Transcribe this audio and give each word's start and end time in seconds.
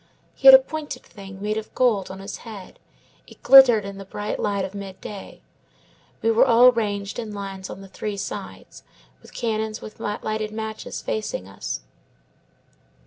He 0.33 0.47
had 0.47 0.55
a 0.55 0.57
pointed 0.57 1.03
thing, 1.03 1.39
made 1.43 1.57
of 1.59 1.71
gold, 1.75 2.09
on 2.09 2.17
his 2.17 2.37
head; 2.37 2.79
it 3.27 3.43
glittered 3.43 3.85
in 3.85 3.99
the 3.99 4.03
bright 4.03 4.39
light 4.39 4.65
of 4.65 4.73
midday. 4.73 5.43
We 6.23 6.31
were 6.31 6.43
all 6.43 6.71
ranged 6.71 7.19
in 7.19 7.35
lines 7.35 7.69
on 7.69 7.81
the 7.81 7.87
three 7.87 8.17
sides, 8.17 8.81
with 9.21 9.31
cannons 9.35 9.79
with 9.79 9.99
lighted 9.99 10.51
matches 10.53 11.03
facing 11.03 11.47
us. 11.47 11.81